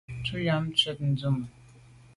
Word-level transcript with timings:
Tu 0.25 0.37
am 0.53 0.65
tshwèt 0.75 0.99
ndume. 1.09 1.45